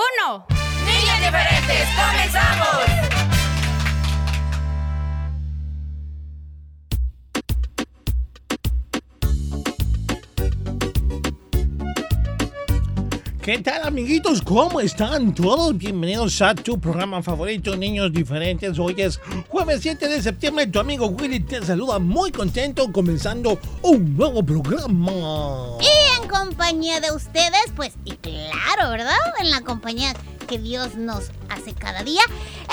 [0.00, 0.46] uno.
[0.86, 3.10] niños diferentes, comenzamos.
[13.42, 14.42] ¿Qué tal amiguitos?
[14.42, 15.76] ¿Cómo están todos?
[15.76, 18.78] Bienvenidos a tu programa favorito, Niños Diferentes.
[18.78, 20.66] Hoy es jueves 7 de septiembre.
[20.66, 25.78] Tu amigo Willy te saluda muy contento comenzando un nuevo programa.
[25.80, 25.99] Y
[26.44, 29.16] compañía de ustedes, pues, y claro, ¿verdad?
[29.40, 30.14] En la compañía
[30.48, 32.22] que Dios nos hace cada día.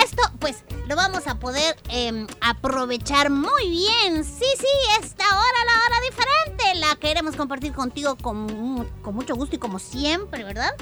[0.03, 4.23] Esto, pues, lo vamos a poder em, aprovechar muy bien.
[4.23, 4.67] Sí, sí,
[5.01, 9.79] esta hora, la hora diferente, la queremos compartir contigo con, con mucho gusto y como
[9.79, 10.73] siempre, ¿verdad?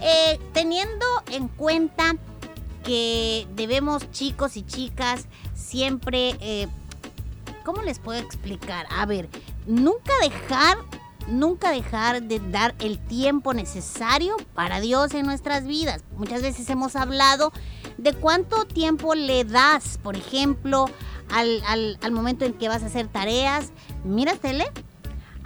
[0.00, 2.14] Eh, teniendo en cuenta
[2.84, 6.36] que debemos, chicos y chicas, siempre...
[6.40, 6.68] eh,
[7.64, 8.86] ¿Cómo les puedo explicar?
[8.90, 9.28] A ver,
[9.66, 10.78] nunca dejar
[11.28, 16.02] nunca dejar de dar el tiempo necesario para Dios en nuestras vidas.
[16.16, 17.52] Muchas veces hemos hablado
[17.98, 20.86] de cuánto tiempo le das, por ejemplo,
[21.30, 23.70] al, al- al momento en que vas a hacer tareas.
[24.04, 24.66] ¿Miras tele?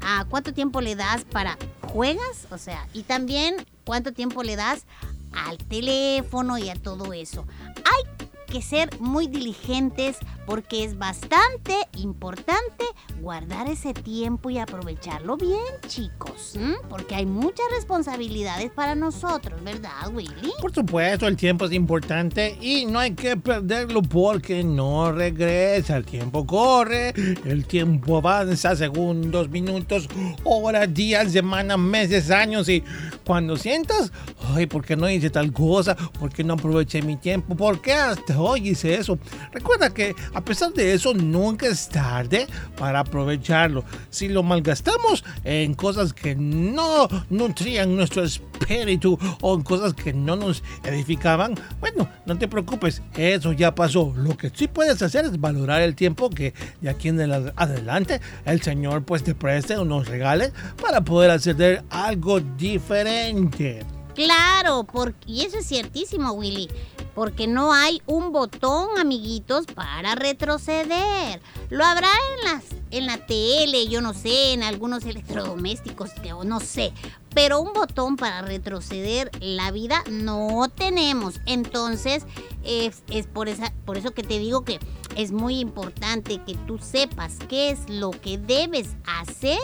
[0.04, 1.56] ¿A cuánto tiempo le das para
[1.92, 2.47] juegas?
[2.50, 4.84] O sea, y también cuánto tiempo le das
[5.32, 7.47] al teléfono y a todo eso.
[7.76, 12.85] Hay que ser muy diligentes porque es bastante importante
[13.23, 16.59] guardar ese tiempo y aprovecharlo bien, chicos.
[16.91, 20.53] Porque hay muchas responsabilidades para nosotros, ¿verdad, Willy?
[20.61, 25.97] Por supuesto, el tiempo es importante y no hay que perderlo porque no regresa.
[25.97, 27.15] El tiempo corre,
[27.47, 30.11] el tiempo avanza, segundos, minutos,
[30.45, 32.84] horas, días, semanas, meses, años y
[33.25, 34.13] cuando sientas,
[34.55, 35.97] ay, ¿por qué no hice tal cosa?
[35.97, 37.57] ¿Por qué no aproveché mi tiempo?
[37.57, 39.19] ¿Por qué hasta hoy hice eso?
[39.53, 43.84] Recuerda que a pesar de eso, nunca es tarde para aprovecharlo.
[44.10, 50.36] Si lo malgastamos en cosas que no nutrían nuestro espíritu o en cosas que no
[50.36, 54.12] nos edificaban, bueno, no te preocupes, eso ya pasó.
[54.16, 58.20] Lo que sí puedes hacer es valorar el tiempo que de aquí en el- adelante
[58.44, 63.80] el Señor pues te preste o nos regale para poder hacer algo diferente.
[64.15, 66.69] Claro, porque, y eso es ciertísimo, Willy,
[67.15, 71.41] porque no hay un botón, amiguitos, para retroceder.
[71.71, 76.11] Lo habrá en, las, en la tele, yo no sé, en algunos electrodomésticos,
[76.45, 76.93] no sé,
[77.34, 81.41] pero un botón para retroceder la vida no tenemos.
[81.47, 82.25] Entonces,
[82.65, 84.78] es, es por, esa, por eso que te digo que
[85.17, 89.59] es muy importante que tú sepas qué es lo que debes hacer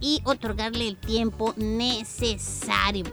[0.00, 3.04] y otorgarle el tiempo necesario.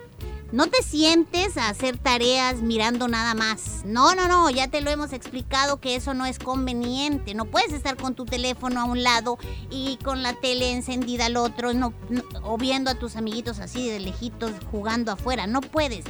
[0.54, 3.84] No te sientes a hacer tareas mirando nada más.
[3.86, 7.34] No, no, no, ya te lo hemos explicado que eso no es conveniente.
[7.34, 9.38] No puedes estar con tu teléfono a un lado
[9.70, 11.72] y con la tele encendida al otro
[12.44, 15.48] o viendo a tus amiguitos así de lejitos jugando afuera.
[15.48, 16.06] No puedes.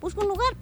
[0.00, 0.54] Busca un lugar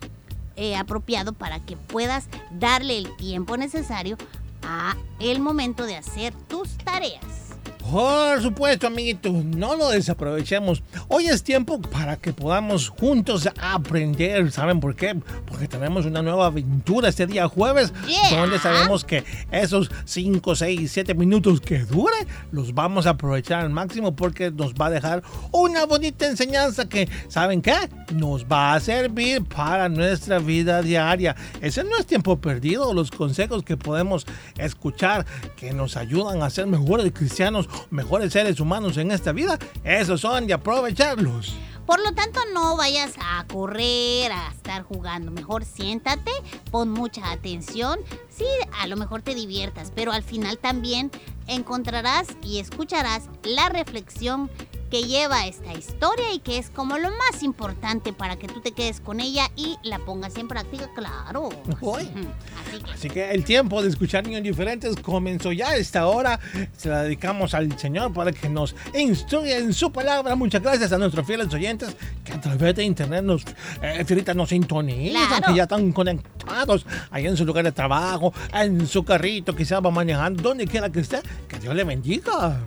[0.57, 4.17] eh, apropiado para que puedas darle el tiempo necesario
[4.63, 7.48] a el momento de hacer tus tareas.
[7.91, 10.83] Por supuesto, amiguitos, no lo desaprovechemos.
[11.09, 14.53] Hoy es tiempo para que podamos juntos aprender.
[14.53, 15.19] ¿Saben por qué?
[15.47, 18.41] Porque tenemos una nueva aventura este día jueves, Yeah.
[18.41, 22.17] donde sabemos que esos 5, 6, 7 minutos que dure,
[22.53, 27.09] los vamos a aprovechar al máximo porque nos va a dejar una bonita enseñanza que,
[27.29, 27.75] ¿saben qué?
[28.13, 31.35] Nos va a servir para nuestra vida diaria.
[31.63, 32.93] Ese no es tiempo perdido.
[32.93, 34.27] Los consejos que podemos
[34.59, 35.25] escuchar
[35.57, 40.47] que nos ayudan a ser mejores cristianos mejores seres humanos en esta vida, esos son
[40.47, 41.55] de aprovecharlos.
[41.89, 45.31] Por lo tanto, no vayas a correr, a estar jugando.
[45.31, 46.31] Mejor siéntate,
[46.71, 47.99] pon mucha atención.
[48.29, 48.45] Sí,
[48.79, 51.11] a lo mejor te diviertas, pero al final también
[51.47, 54.51] encontrarás y escucharás la reflexión
[54.91, 58.73] que lleva esta historia y que es como lo más importante para que tú te
[58.73, 61.51] quedes con ella y la pongas en práctica, claro.
[61.69, 66.41] Así que Así que el tiempo de escuchar niños diferentes comenzó ya a esta hora.
[66.77, 70.35] Se la dedicamos al Señor para que nos instruya en su palabra.
[70.35, 71.95] Muchas gracias a nuestros fieles oyentes
[72.25, 73.45] que a través de internet nos,
[73.83, 75.47] eh, nos sintonizan, Claro.
[75.49, 79.91] que ya están conectados ahí en su lugar de trabajo, en su carrito, quizás va
[79.91, 81.21] manejando, donde quiera que esté.
[81.47, 82.59] Que Dios le bendiga.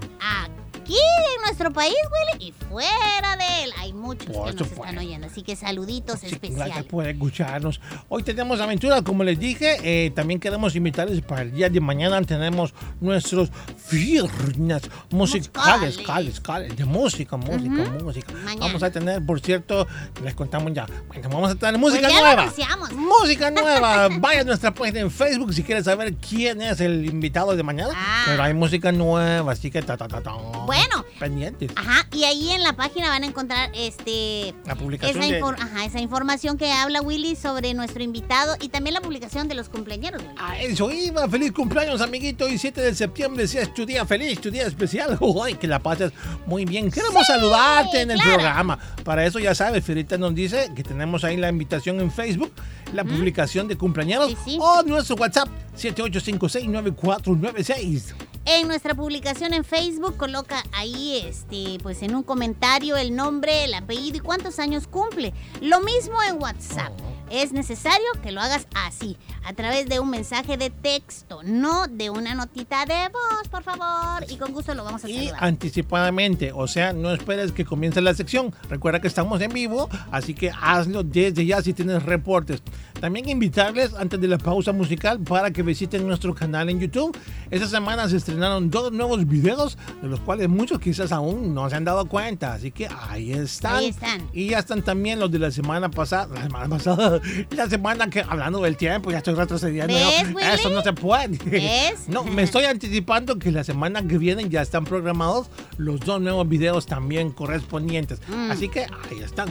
[0.91, 0.99] Aquí
[1.35, 1.95] en nuestro país,
[2.35, 4.83] Willy, y fuera de él hay muchos Por que nos supuesto.
[4.83, 5.27] están oyendo.
[5.27, 6.83] Así que saluditos Sí, Gracias especiales.
[6.85, 7.79] por escucharnos.
[8.09, 9.77] Hoy tenemos aventuras, como les dije.
[9.83, 12.21] eh, también queremos invitarles para el día de mañana.
[12.23, 13.49] Tenemos nuestros
[13.91, 18.33] viernes musicales, cales, cales, de música, música, música.
[18.43, 18.65] Mañana.
[18.67, 19.87] Vamos a tener, por cierto,
[20.23, 20.85] les contamos ya.
[21.07, 22.51] Bueno, vamos a tener música Pues nueva.
[22.93, 24.09] Música nueva.
[24.19, 27.93] Vaya a nuestra página en Facebook si quieres saber quién es el invitado de mañana.
[27.95, 28.23] Ah.
[28.27, 30.31] Pero hay música nueva, así que ta, ta, ta, ta.
[30.65, 30.80] Bueno.
[31.19, 31.71] Pendientes.
[31.75, 35.85] Ajá, y ahí en la página van a encontrar este La publicación esa, de- ajá,
[35.85, 40.21] esa información que habla Willy sobre nuestro invitado y también la publicación de los cumpleaños.
[40.37, 41.27] A eso iba.
[41.29, 42.47] Feliz cumpleaños, amiguito.
[42.49, 45.17] Y 7 de septiembre, si es tu día feliz, tu día especial.
[45.21, 46.11] Uy, que la pases
[46.45, 46.89] muy bien.
[46.91, 48.33] Queremos saludarte en el claro.
[48.35, 48.77] programa.
[49.03, 52.51] Para eso, ya sabes, Fierita nos dice que tenemos ahí la invitación en Facebook,
[52.93, 54.57] la publicación de cumpleaños Sí, sí.
[54.59, 58.13] o nuestro WhatsApp 78569496.
[58.45, 63.73] En nuestra publicación en Facebook coloca ahí este pues en un comentario el nombre, el
[63.75, 65.33] apellido y cuántos años cumple.
[65.61, 66.91] Lo mismo en WhatsApp.
[67.31, 72.09] Es necesario que lo hagas así, a través de un mensaje de texto, no de
[72.09, 75.43] una notita de voz, por favor, y con gusto lo vamos a Y saludar.
[75.43, 78.53] anticipadamente, o sea, no esperes que comience la sección.
[78.69, 82.61] Recuerda que estamos en vivo, así que hazlo desde ya si tienes reportes.
[82.99, 87.17] También invitarles antes de la pausa musical para que visiten nuestro canal en YouTube.
[87.49, 91.77] Esta semana se estrenaron dos nuevos videos, de los cuales muchos quizás aún no se
[91.77, 92.53] han dado cuenta.
[92.53, 93.77] Así que ahí están.
[93.77, 94.29] Ahí están.
[94.33, 96.35] Y ya están también los de la semana pasada.
[96.35, 97.20] La semana pasada.
[97.51, 99.93] La semana que, hablando del tiempo, ya estoy retrocediendo.
[99.93, 100.35] ¿Ves, ¿no?
[100.35, 100.47] Willy?
[100.53, 101.37] Eso no se puede.
[101.45, 102.01] ¿Ves?
[102.07, 105.47] No, me estoy anticipando que la semana que viene ya están programados
[105.77, 108.19] los dos nuevos videos también correspondientes.
[108.27, 108.51] Mm.
[108.51, 109.49] Así que ahí están.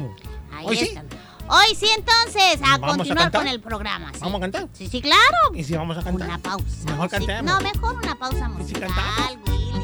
[0.53, 0.85] Ahí Hoy sí.
[0.85, 1.07] están.
[1.49, 4.13] Hoy sí, entonces, a ¿Vamos a continuar con el programa.
[4.13, 4.21] sí.
[4.21, 4.69] ¿Vamos a cantar?
[4.73, 5.37] Sí, sí, claro.
[5.55, 6.29] ¿Y si vamos a cantar?
[6.29, 6.65] Una pausa.
[6.87, 7.43] Mejor cantemos.
[7.43, 9.39] No, mejor una pausa ¿Y si musical, cantamos?
[9.49, 9.81] Willy.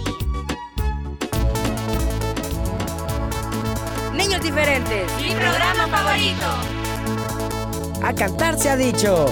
[4.16, 5.10] Niños diferentes.
[5.20, 6.85] Mi programa favorito.
[8.06, 9.26] A cantar se ha dicho.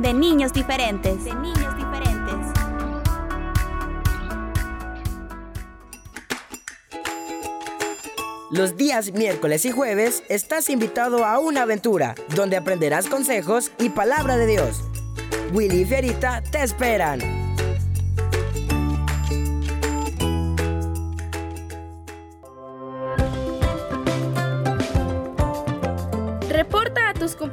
[0.00, 1.24] De niños diferentes.
[1.24, 2.36] De niños diferentes.
[8.50, 14.36] Los días miércoles y jueves estás invitado a una aventura donde aprenderás consejos y palabra
[14.36, 14.82] de Dios.
[15.52, 17.39] Willy y Fierita te esperan.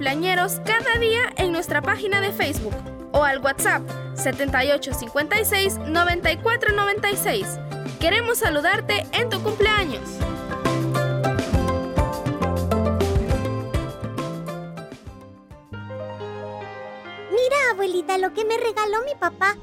[0.08, 2.74] Cumpleañeros cada día en nuestra página de Facebook
[3.12, 3.82] o al WhatsApp
[4.16, 7.60] 7856 9496.
[8.00, 10.02] Queremos saludarte en tu cumpleaños.
[17.30, 19.58] Mira, abuelita, lo que me regaló mi papá.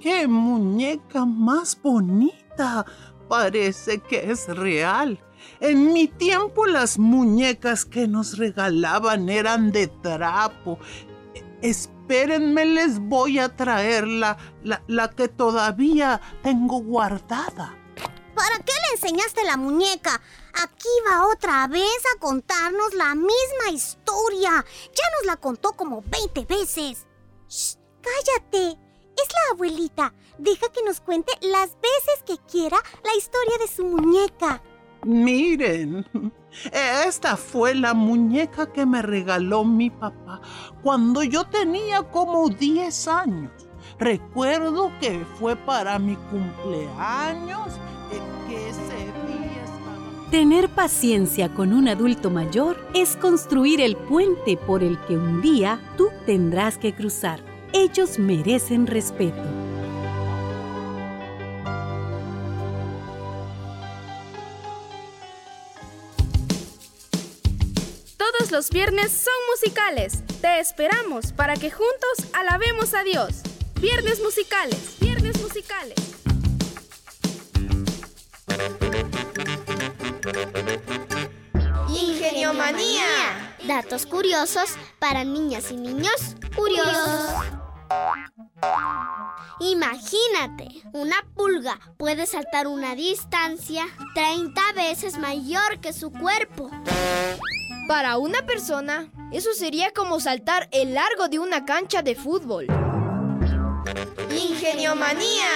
[0.00, 2.84] ¡Qué muñeca más bonita!
[3.28, 5.20] Parece que es real.
[5.60, 10.78] En mi tiempo las muñecas que nos regalaban eran de trapo.
[11.62, 17.76] Espérenme, les voy a traer la, la, la que todavía tengo guardada.
[18.34, 20.20] ¿Para qué le enseñaste la muñeca?
[20.62, 24.64] Aquí va otra vez a contarnos la misma historia.
[24.84, 27.04] Ya nos la contó como 20 veces.
[27.48, 28.78] Shh, cállate.
[29.16, 30.14] Es la abuelita.
[30.38, 34.62] Deja que nos cuente las veces que quiera la historia de su muñeca.
[35.08, 36.04] Miren,
[37.06, 40.42] esta fue la muñeca que me regaló mi papá
[40.82, 43.50] cuando yo tenía como 10 años.
[43.98, 47.68] Recuerdo que fue para mi cumpleaños
[48.46, 48.70] que.
[50.30, 55.80] Tener paciencia con un adulto mayor es construir el puente por el que un día
[55.96, 57.40] tú tendrás que cruzar.
[57.72, 59.67] Ellos merecen respeto.
[68.48, 70.22] Todos los viernes son musicales.
[70.40, 73.42] Te esperamos para que juntos alabemos a Dios.
[73.78, 75.94] Viernes musicales, viernes musicales.
[81.90, 83.56] Ingeniomanía.
[83.64, 87.34] Datos curiosos para niñas y niños curiosos.
[89.60, 96.70] Imagínate, una pulga puede saltar una distancia 30 veces mayor que su cuerpo.
[97.88, 102.66] Para una persona, eso sería como saltar el largo de una cancha de fútbol.
[104.30, 105.48] Ingeniomanía.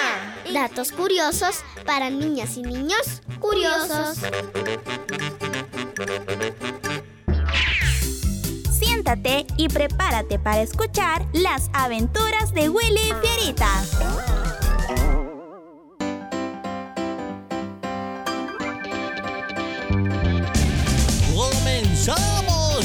[0.50, 4.16] Datos curiosos para niñas y niños curiosos.
[8.72, 14.61] Siéntate y prepárate para escuchar las aventuras de Willy y Fierita.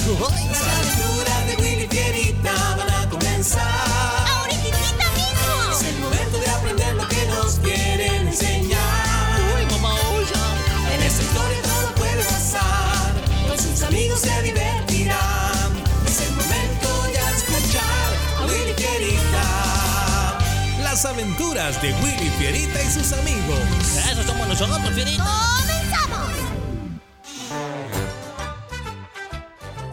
[0.07, 3.61] Las aventuras de Willy Fierita van a comenzar.
[4.37, 4.77] ¡Ahorita
[5.17, 5.73] mismo!
[5.73, 9.37] Es el momento de aprender lo que nos quieren enseñar.
[9.57, 10.95] ¡Uy, mamá, oye!
[10.95, 13.15] En esta historia todo puede pasar.
[13.49, 15.73] Con sus amigos se divertirán.
[16.05, 18.09] Es el momento ya de escuchar
[18.39, 20.37] a Willy Fierita.
[20.83, 23.59] Las aventuras de Willy Fierita y sus amigos.
[24.09, 25.21] Eso somos nosotros, Fierita.
[25.25, 25.66] ¡Comenzamos!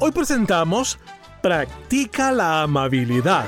[0.07, 0.99] Hoy presentamos
[1.41, 3.47] Practica la amabilidad.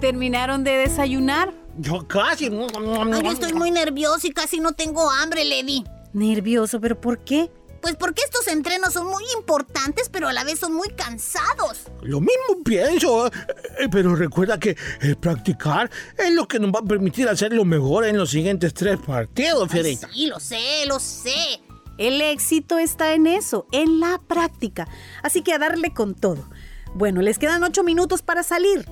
[0.00, 1.52] ¿Terminaron de desayunar?
[1.78, 2.44] Yo casi.
[2.44, 5.82] Ay, yo estoy muy nervioso y casi no tengo hambre, Levi.
[6.12, 7.50] Nervioso, pero ¿por qué?
[7.86, 11.82] Pues porque estos entrenos son muy importantes, pero a la vez son muy cansados.
[12.02, 15.88] Lo mismo pienso, eh, pero recuerda que el practicar
[16.18, 20.08] es lo que nos va a permitir hacerlo mejor en los siguientes tres partidos, Fierita.
[20.12, 21.60] Sí, lo sé, lo sé.
[21.96, 24.88] El éxito está en eso, en la práctica.
[25.22, 26.50] Así que a darle con todo.
[26.96, 28.84] Bueno, les quedan ocho minutos para salir.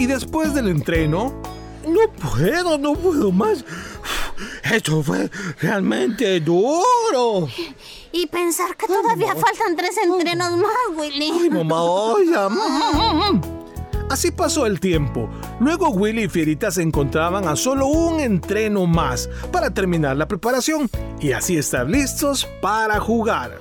[0.00, 1.32] Y después del entreno,
[1.86, 3.64] No puedo, no puedo más.
[4.72, 7.48] Esto fue realmente duro.
[8.12, 11.30] Y pensar que todavía faltan tres entrenos más, Willy.
[11.32, 13.40] Ay, mamá, mm,
[14.10, 15.28] Así pasó el tiempo.
[15.60, 20.88] Luego Willy y Fierita se encontraban a solo un entreno más para terminar la preparación
[21.20, 23.60] y así estar listos para jugar.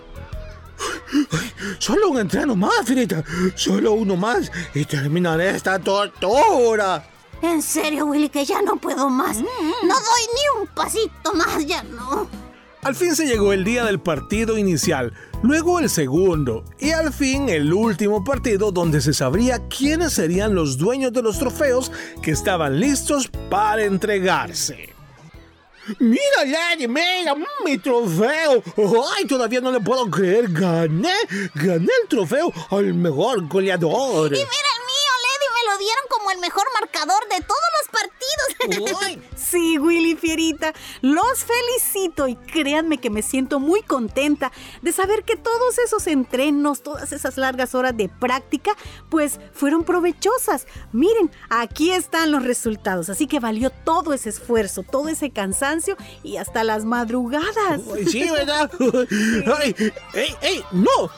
[1.80, 3.24] Solo un entreno más, Fierita.
[3.56, 7.13] Solo uno más y terminaré esta tortura.
[7.44, 9.38] En serio, Willy, que ya no puedo más.
[9.38, 12.28] No doy ni un pasito más, ya no.
[12.84, 17.48] Al fin se llegó el día del partido inicial, luego el segundo y al fin
[17.48, 22.80] el último partido donde se sabría quiénes serían los dueños de los trofeos que estaban
[22.80, 24.94] listos para entregarse.
[26.00, 28.64] Mira, Lady, mira, mm, mi trofeo.
[29.18, 30.50] Ay, todavía no le puedo creer.
[30.50, 31.14] Gané,
[31.56, 34.28] gané el trofeo al mejor goleador.
[34.28, 37.88] Y mira el mío, Lady, me lo dieron como el mejor marcador de todos los
[37.92, 38.23] partidos.
[39.36, 45.36] Sí, Willy Fierita, los felicito y créanme que me siento muy contenta de saber que
[45.36, 48.76] todos esos entrenos, todas esas largas horas de práctica,
[49.10, 50.68] pues fueron provechosas.
[50.92, 56.38] Miren, aquí están los resultados, así que valió todo ese esfuerzo, todo ese cansancio y
[56.38, 57.82] hasta las madrugadas.
[58.10, 58.72] Sí, ¿verdad?
[59.60, 59.76] Ay,
[60.14, 61.12] ey, ey, no.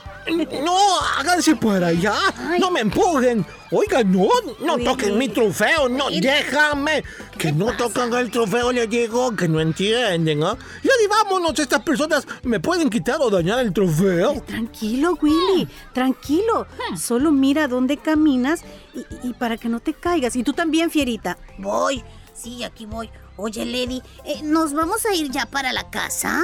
[0.63, 2.15] No, háganse para allá.
[2.59, 3.45] No me empujen.
[3.71, 4.27] Oiga, no,
[4.59, 5.89] no toquen mi trofeo.
[5.89, 6.94] No, déjame.
[7.38, 10.58] Que no tocan el trofeo, le digo, que no entienden, ¿ah?
[10.84, 14.41] Ya di, vámonos, estas personas me pueden quitar o dañar el trofeo.
[14.45, 16.67] Tranquilo, Willy, tranquilo.
[16.97, 20.36] Solo mira dónde caminas y, y para que no te caigas.
[20.36, 21.38] Y tú también, Fierita.
[21.58, 22.03] Voy,
[22.34, 23.10] sí, aquí voy.
[23.38, 26.43] Oye, Lady, eh, ¿nos vamos a ir ya para la casa?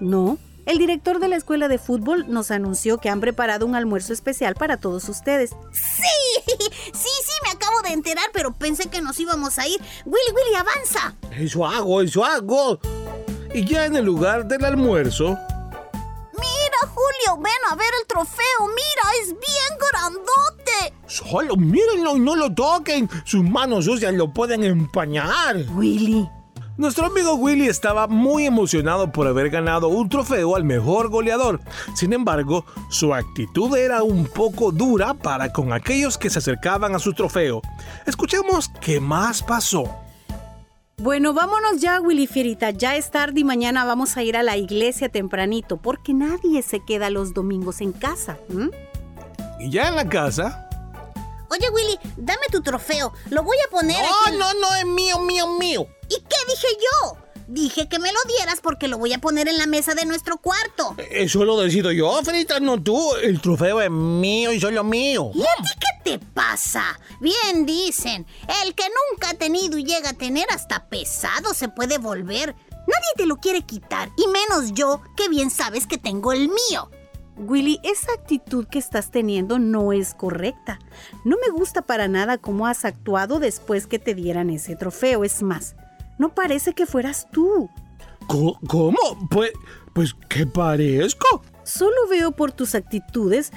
[0.00, 0.38] No.
[0.64, 4.54] El director de la escuela de fútbol nos anunció que han preparado un almuerzo especial
[4.54, 5.50] para todos ustedes.
[5.72, 6.02] Sí,
[6.46, 9.80] sí, sí, me acabo de enterar, pero pensé que nos íbamos a ir.
[10.04, 11.14] Willy, Willy, avanza.
[11.36, 12.78] Eso hago, eso hago.
[13.52, 15.36] Y ya en el lugar del almuerzo,
[16.34, 18.66] Mira, Julio, ven a ver el trofeo.
[18.68, 20.94] Mira, es bien grandote.
[21.06, 23.08] solo mírenlo y no lo toquen.
[23.24, 25.56] Sus manos sucias lo pueden empañar.
[25.74, 26.28] Willy.
[26.78, 31.60] Nuestro amigo Willy estaba muy emocionado por haber ganado un trofeo al mejor goleador.
[31.94, 36.98] Sin embargo, su actitud era un poco dura para con aquellos que se acercaban a
[36.98, 37.60] su trofeo.
[38.06, 39.84] Escuchemos qué más pasó.
[40.96, 42.70] Bueno, vámonos ya, Willy Fierita.
[42.70, 46.80] Ya es tarde y mañana vamos a ir a la iglesia tempranito porque nadie se
[46.84, 48.38] queda los domingos en casa.
[49.60, 50.68] Y ya en la casa,
[51.50, 53.12] Oye, Willy, dame tu trofeo.
[53.28, 54.38] Lo voy a poner No, aquí.
[54.38, 55.86] no, no, es mío, mío, mío.
[56.12, 57.16] ¿Y qué dije yo?
[57.48, 60.36] Dije que me lo dieras porque lo voy a poner en la mesa de nuestro
[60.36, 60.94] cuarto.
[61.10, 63.14] eso lo decido yo, Frita, no tú.
[63.22, 65.30] El trofeo es mío y solo mío.
[65.34, 67.00] ¿Y a ti qué te pasa?
[67.20, 68.26] Bien dicen,
[68.62, 72.54] el que nunca ha tenido y llega a tener hasta pesado se puede volver.
[72.70, 76.90] Nadie te lo quiere quitar, y menos yo, que bien sabes que tengo el mío.
[77.36, 80.78] Willy, esa actitud que estás teniendo no es correcta.
[81.24, 85.24] No me gusta para nada cómo has actuado después que te dieran ese trofeo.
[85.24, 85.74] Es más,
[86.22, 87.68] no parece que fueras tú.
[88.28, 88.96] ¿Cómo?
[89.28, 89.50] Pues,
[89.92, 91.42] pues, ¿qué parezco?
[91.64, 93.52] Solo veo por tus actitudes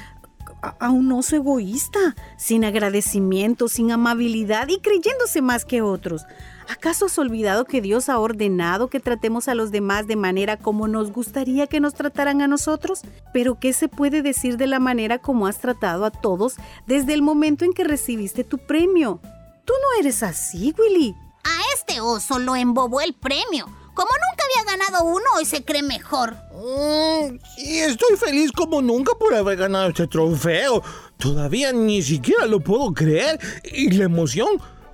[0.80, 6.24] a un oso egoísta, sin agradecimiento, sin amabilidad y creyéndose más que otros.
[6.68, 10.88] ¿Acaso has olvidado que Dios ha ordenado que tratemos a los demás de manera como
[10.88, 13.02] nos gustaría que nos trataran a nosotros?
[13.32, 16.56] Pero ¿qué se puede decir de la manera como has tratado a todos
[16.88, 19.20] desde el momento en que recibiste tu premio?
[19.66, 21.16] Tú no eres así, Willy.
[21.46, 23.66] A este oso lo embobó el premio.
[23.94, 26.36] Como nunca había ganado uno, hoy se cree mejor.
[26.54, 30.84] Mm, y estoy feliz como nunca por haber ganado este trofeo.
[31.18, 33.40] Todavía ni siquiera lo puedo creer.
[33.64, 34.50] Y la emoción,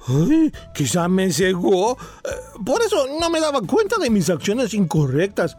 [0.08, 1.98] ay, quizá me cegó.
[2.24, 2.30] Eh,
[2.64, 5.58] Por eso no me daba cuenta de mis acciones incorrectas.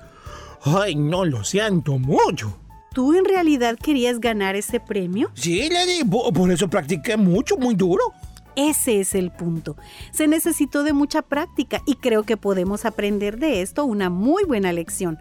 [0.63, 2.57] Ay, no lo siento mucho.
[2.95, 5.31] ¿Tú en realidad querías ganar ese premio?
[5.35, 8.13] Sí, Lady, po- por eso practiqué mucho, muy duro.
[8.57, 9.77] Ese es el punto.
[10.13, 14.73] Se necesitó de mucha práctica y creo que podemos aprender de esto una muy buena
[14.73, 15.19] lección.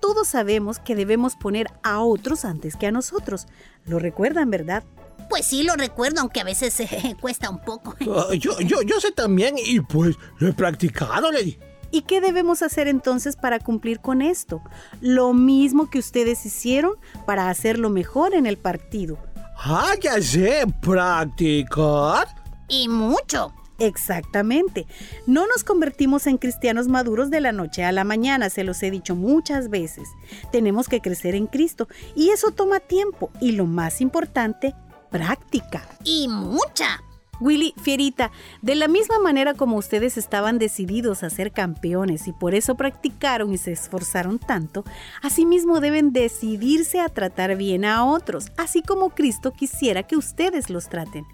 [0.00, 3.46] Todos sabemos que debemos poner a otros antes que a nosotros.
[3.86, 4.84] Lo recuerdan, ¿verdad?
[5.30, 7.94] Pues sí, lo recuerdo, aunque a veces eh, cuesta un poco.
[8.14, 11.58] Ah, yo, yo, yo sé también y pues lo he practicado, Lady.
[11.90, 14.60] ¿Y qué debemos hacer entonces para cumplir con esto?
[15.00, 16.94] Lo mismo que ustedes hicieron
[17.24, 19.16] para hacerlo mejor en el partido.
[19.56, 22.26] Ah, ya sé, practicar.
[22.74, 23.52] Y mucho.
[23.78, 24.86] Exactamente.
[25.26, 28.90] No nos convertimos en cristianos maduros de la noche a la mañana, se los he
[28.90, 30.08] dicho muchas veces.
[30.50, 34.74] Tenemos que crecer en Cristo y eso toma tiempo y lo más importante,
[35.10, 35.88] práctica.
[36.04, 37.02] Y mucha.
[37.40, 38.30] Willy, Fierita,
[38.62, 43.52] de la misma manera como ustedes estaban decididos a ser campeones y por eso practicaron
[43.52, 44.84] y se esforzaron tanto,
[45.20, 50.88] asimismo deben decidirse a tratar bien a otros, así como Cristo quisiera que ustedes los
[50.88, 51.26] traten.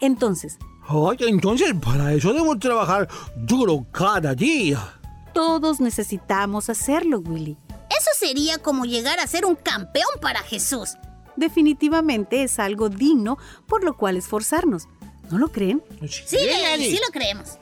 [0.00, 4.92] Entonces, Ay, entonces para eso debo trabajar duro cada día.
[5.32, 7.56] todos necesitamos hacerlo, Willy.
[7.90, 10.96] Eso sería como llegar a ser un campeón para Jesús.
[11.36, 14.88] Definitivamente es algo digno por lo cual esforzarnos.
[15.30, 15.82] ¿No lo creen?
[16.08, 17.58] Sí, Lady, sí lo creemos.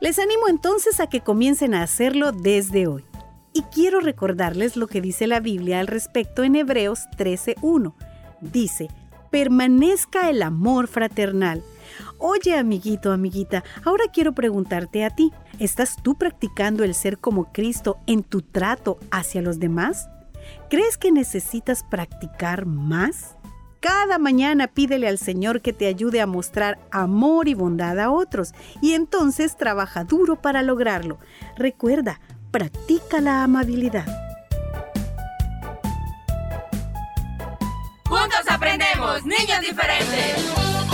[0.00, 3.04] Les animo entonces a que comiencen a hacerlo desde hoy.
[3.52, 7.92] Y quiero recordarles lo que dice la Biblia al respecto en Hebreos 13.1.
[8.40, 8.88] Dice,
[9.30, 11.62] permanezca el amor fraternal.
[12.18, 17.98] Oye, amiguito, amiguita, ahora quiero preguntarte a ti, ¿Estás tú practicando el ser como Cristo
[18.06, 20.08] en tu trato hacia los demás?
[20.70, 23.34] ¿Crees que necesitas practicar más?
[23.80, 28.52] Cada mañana pídele al Señor que te ayude a mostrar amor y bondad a otros
[28.80, 31.18] y entonces trabaja duro para lograrlo.
[31.56, 32.20] Recuerda,
[32.52, 34.06] practica la amabilidad.
[38.04, 40.87] Juntos aprendemos, niños diferentes.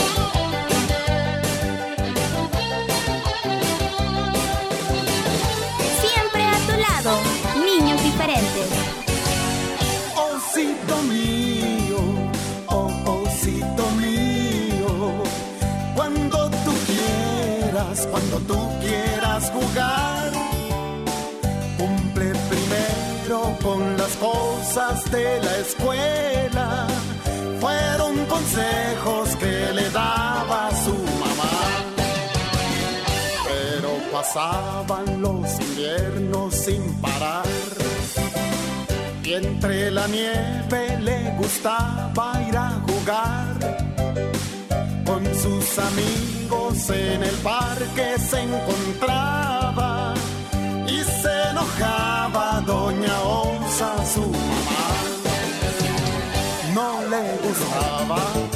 [18.10, 20.32] Cuando tú quieras jugar,
[21.78, 26.86] cumple primero con las cosas de la escuela.
[27.60, 31.56] Fueron consejos que le daba su mamá.
[33.48, 37.46] Pero pasaban los inviernos sin parar.
[39.22, 43.54] Y entre la nieve le gustaba ir a jugar.
[45.06, 50.14] Con sus amigos en el parque se encontraba.
[50.86, 54.84] Y se enojaba Doña Osa, su mamá.
[56.74, 58.53] No le gustaba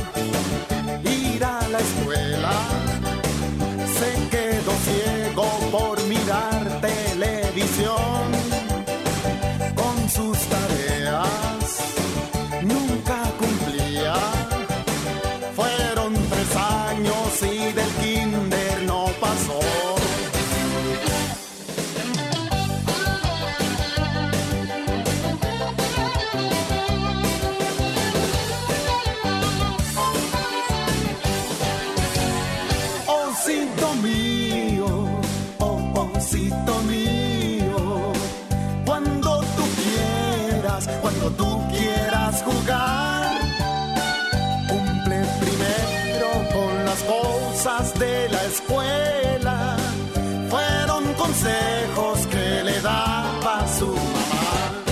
[51.38, 54.82] consejos que le daba su mamá.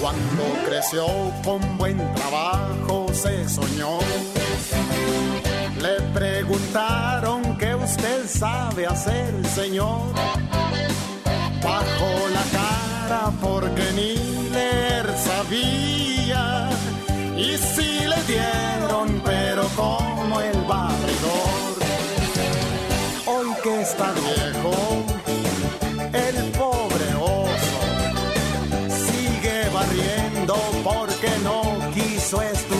[0.00, 1.06] Cuando creció
[1.44, 3.98] con buen trabajo se soñó.
[5.80, 10.14] Le preguntaron qué usted sabe hacer, señor.
[11.62, 16.70] Bajo la cara porque ni leer sabía.
[17.36, 20.83] Y sí le dieron, pero como el barredor.
[23.94, 24.72] Está viejo,
[26.12, 27.80] el pobre oso
[29.06, 32.73] sigue barriendo porque no quiso estudiar.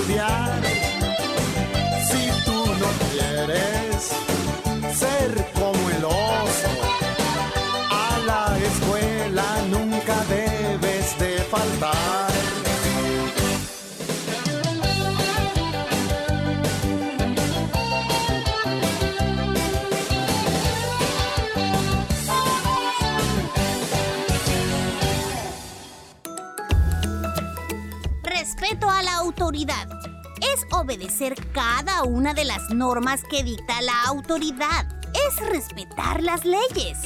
[30.85, 34.87] Obedecer cada una de las normas que dicta la autoridad.
[35.27, 36.99] Es respetar las leyes.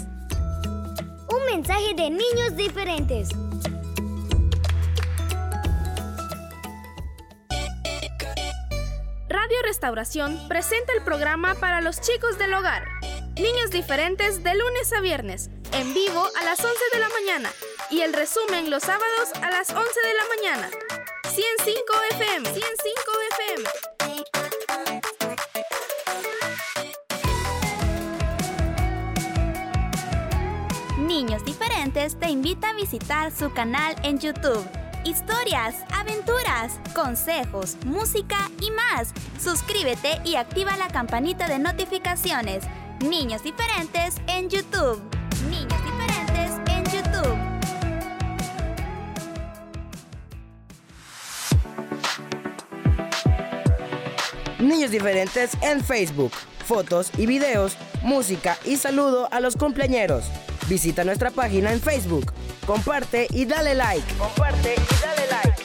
[1.31, 3.29] Un mensaje de niños diferentes.
[9.29, 12.89] Radio Restauración presenta el programa para los chicos del hogar.
[13.37, 17.51] Niños diferentes de lunes a viernes, en vivo a las 11 de la mañana
[17.91, 20.88] y el resumen los sábados a las 11 de la mañana.
[21.39, 22.63] 105 FM, 105
[23.39, 23.63] FM.
[31.07, 34.69] Niños Diferentes te invita a visitar su canal en YouTube.
[35.05, 39.15] Historias, aventuras, consejos, música y más.
[39.41, 42.65] Suscríbete y activa la campanita de notificaciones.
[42.99, 45.01] Niños Diferentes en YouTube.
[45.49, 45.98] Niños Diferentes
[54.59, 56.33] Niños diferentes en Facebook.
[56.65, 60.25] Fotos y videos, música y saludo a los cumpleañeros.
[60.69, 62.33] Visita nuestra página en Facebook.
[62.67, 64.15] Comparte y dale like.
[64.19, 65.63] Comparte y dale like.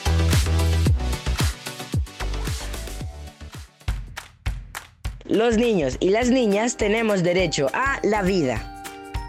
[5.25, 8.83] Los niños y las niñas tenemos derecho a la vida.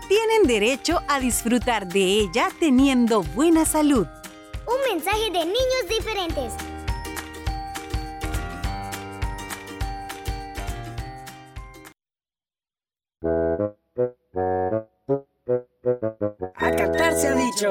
[0.08, 4.06] Tienen derecho a disfrutar de ella teniendo buena salud.
[4.66, 6.73] Un mensaje de niños diferentes.
[16.56, 17.70] Acatar se ha dicho.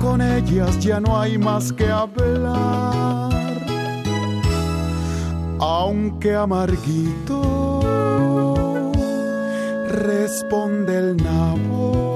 [0.00, 3.30] con ellas ya no hay más que hablar.
[5.58, 7.80] Aunque amarguito
[9.88, 12.15] responde el nabo,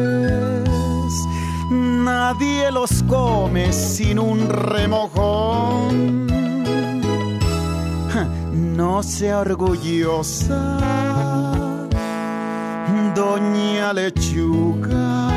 [2.03, 6.27] nadie los come sin un remojón.
[8.75, 10.77] No sea orgullosa,
[13.15, 15.30] doña lechuga.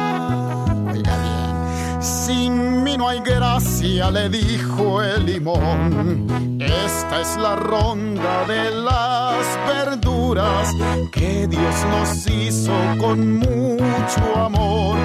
[2.04, 6.60] Sin mí no hay gracia, le dijo el limón.
[6.60, 10.68] Esta es la ronda de las verduras
[11.10, 14.98] que Dios nos hizo con mucho amor.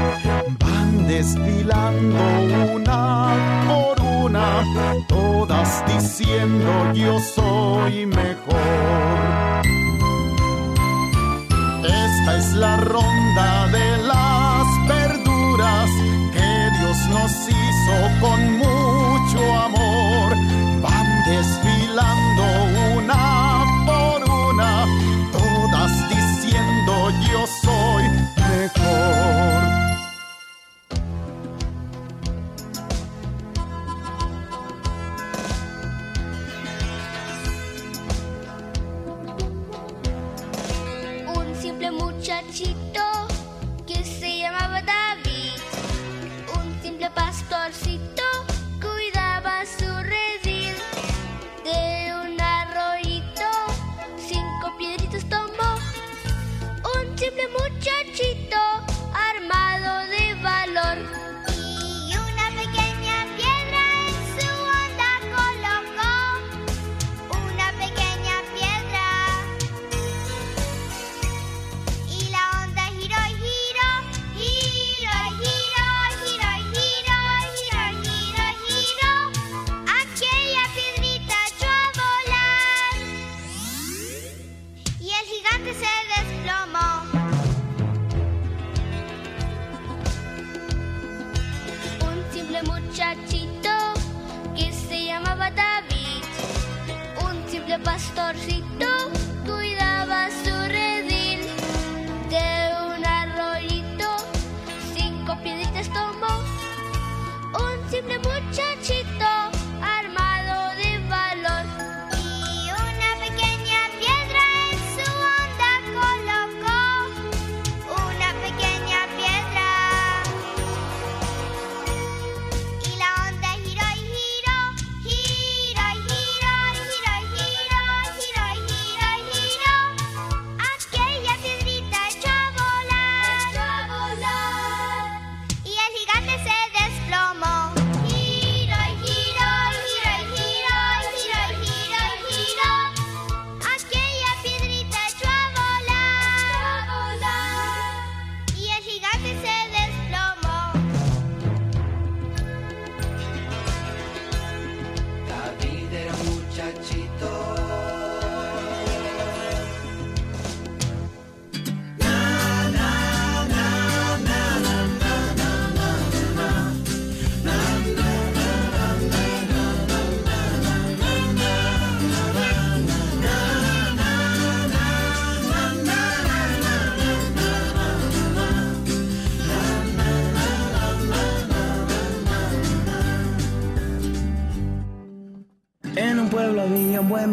[0.59, 2.19] Van desfilando
[2.75, 4.63] una por una,
[5.07, 8.59] todas diciendo yo soy mejor.
[11.81, 13.29] Esta es la ronda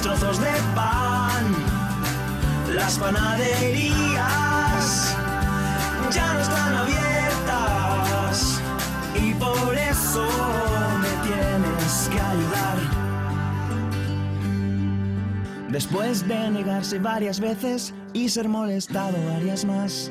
[0.00, 1.44] Trozos de pan.
[2.74, 5.14] Las panaderías
[6.10, 8.60] ya no están abiertas
[9.14, 10.26] y por eso
[11.00, 12.78] me tienes que ayudar.
[15.70, 20.10] Después de negarse varias veces y ser molestado varias más,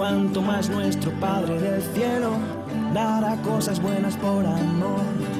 [0.00, 2.30] cuanto más nuestro Padre del cielo
[2.94, 5.39] dará cosas buenas por amor.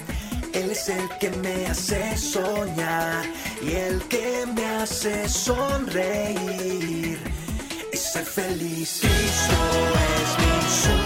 [0.53, 3.23] Él es el que me hace soñar
[3.61, 7.19] y el que me hace sonreír
[7.93, 8.99] y ser feliz.
[9.01, 9.59] Cristo
[10.17, 11.00] es mi superhéroe,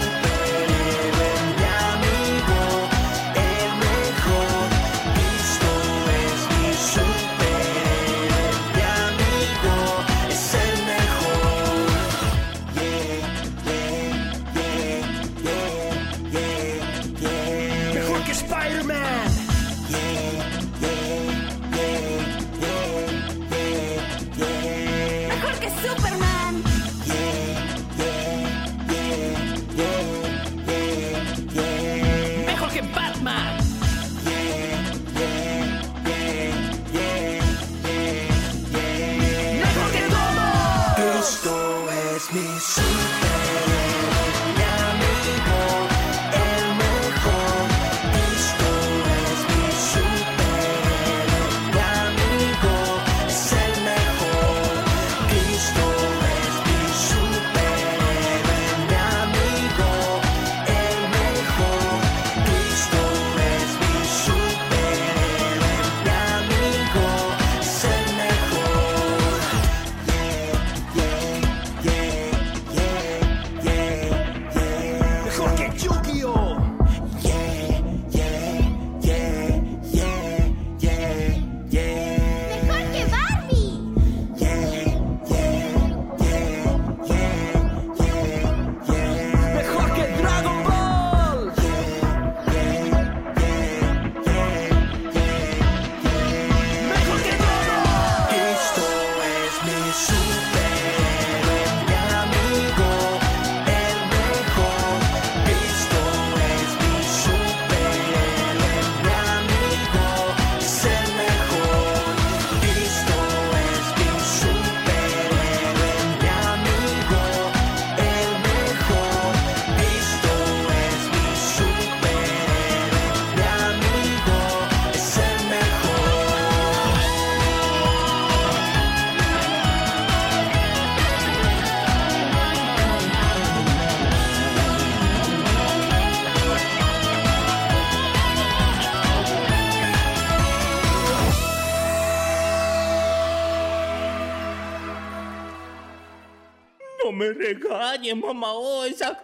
[148.14, 149.18] mamá Osa.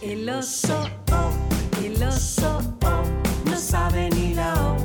[0.00, 1.30] El oso, oh,
[1.82, 3.02] el oso, oh,
[3.44, 4.76] no sabe ni la O.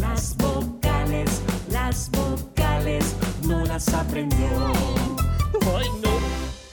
[0.00, 1.40] Las vocales,
[1.70, 3.14] las vocales,
[3.46, 4.72] no las aprendió.
[5.74, 6.10] Ay, no.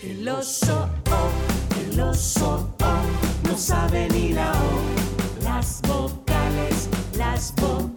[0.02, 5.44] El oso, oh, el oso, oh, no sabe ni la O.
[5.44, 7.97] Las vocales, las vocales,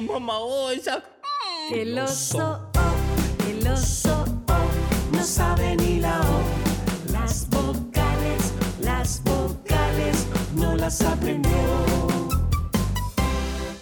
[0.00, 1.02] Mamá Osa.
[1.70, 7.12] El oso, oh, el oso, oh, no sabe ni la O.
[7.12, 11.52] Las vocales, las vocales, no las aprendió.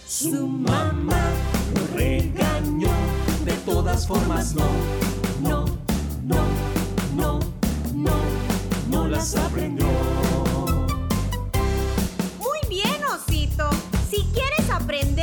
[0.07, 1.21] Su mamá
[1.75, 2.91] lo regañó,
[3.45, 4.67] de todas formas no,
[5.41, 5.65] no,
[6.23, 6.43] no,
[7.15, 7.39] no,
[7.93, 8.13] no,
[8.89, 9.87] no las aprendió.
[12.37, 13.69] Muy bien, osito.
[14.09, 15.20] Si quieres aprender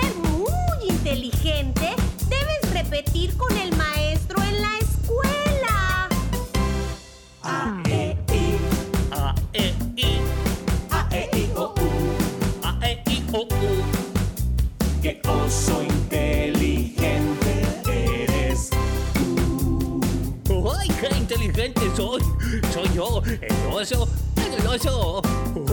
[0.00, 1.94] ser muy inteligente,
[2.28, 6.08] debes repetir con el maestro en la escuela.
[7.42, 8.58] A, E, I.
[9.12, 10.18] A, E, I.
[10.90, 11.88] A, E, I, O, U.
[12.64, 13.46] A, E, I, O, U.
[15.02, 17.52] Qué oso oh, inteligente
[18.24, 18.70] eres
[19.12, 20.00] tú.
[20.76, 22.22] ¡Ay, qué inteligente soy!
[22.72, 25.22] Soy yo, el oso, el oso.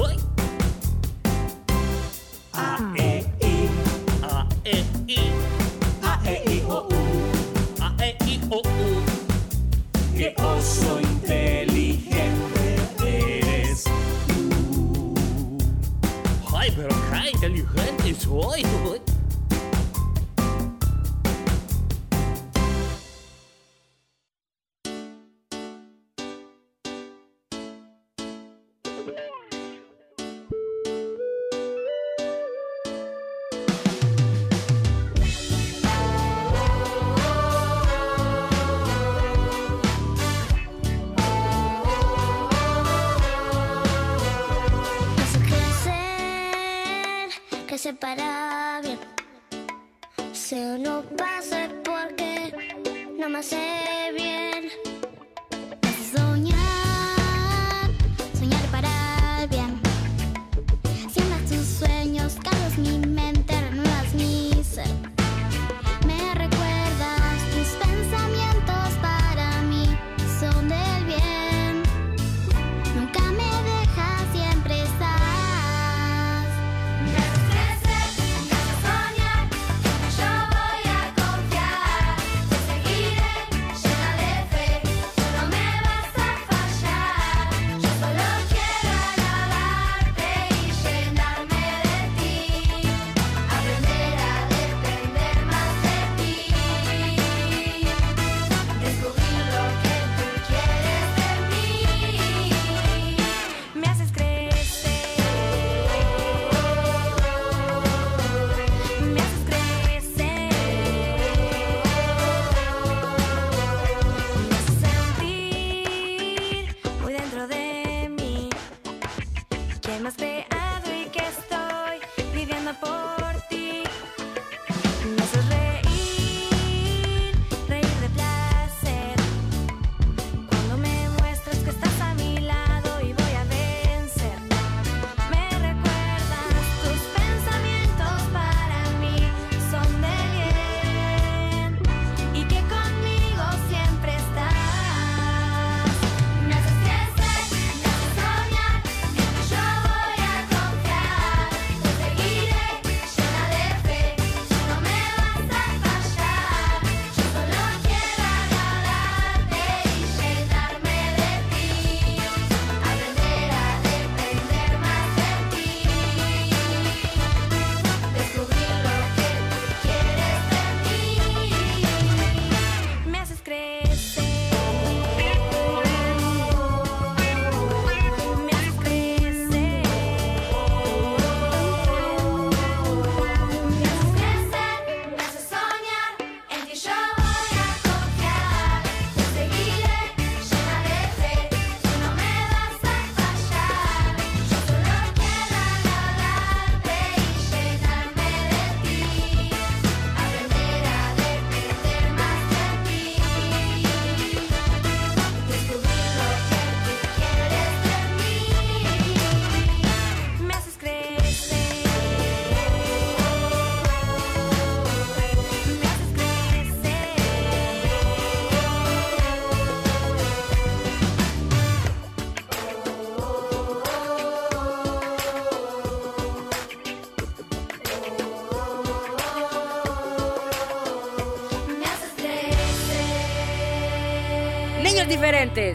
[0.05, 0.30] ¡Ay!
[18.11, 18.63] Inteligente soy.
[18.63, 19.10] Uy.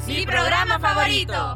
[0.07, 1.56] Mi programa favorito.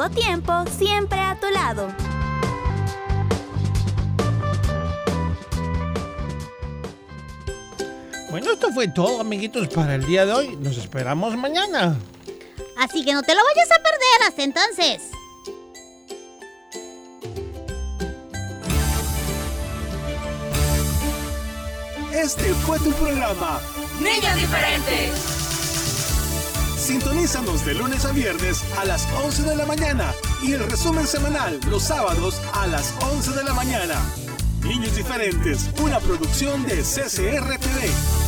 [0.00, 1.88] todo tiempo, siempre a tu lado.
[8.30, 10.56] Bueno, esto fue todo, amiguitos, para el día de hoy.
[10.56, 11.98] Nos esperamos mañana.
[12.78, 15.02] Así que no te lo vayas a perder hasta entonces.
[22.14, 23.60] Este fue tu programa.
[24.00, 25.39] Niñas diferentes.
[26.90, 30.12] Sintonízanos de lunes a viernes a las 11 de la mañana
[30.42, 33.94] y el resumen semanal los sábados a las 11 de la mañana.
[34.64, 38.19] Niños Diferentes, una producción de CCRTV.